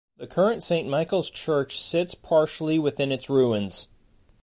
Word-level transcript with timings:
The 0.17 0.25
current 0.25 0.63
Saint 0.63 0.89
Michael's 0.89 1.29
church 1.29 1.79
sits 1.79 2.15
partially 2.15 2.79
within 2.79 3.11
its 3.11 3.29
ruins. 3.29 3.87